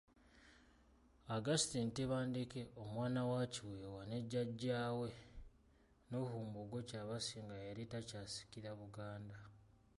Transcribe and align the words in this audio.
Augustine 1.35 1.91
Tebandeke 1.95 2.61
omwana 2.83 3.21
wa 3.31 3.41
Kiweewa 3.53 4.03
ne 4.09 4.17
jjaajjaabwe 4.29 5.11
Noho 6.09 6.35
Mbogo 6.47 6.79
Kyabasinga 6.89 7.53
eyali 7.61 7.83
takyasikira 7.91 8.69
Buganda. 8.81 9.37